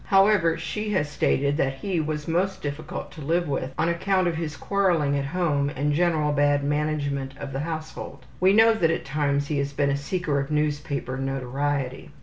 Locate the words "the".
7.53-7.59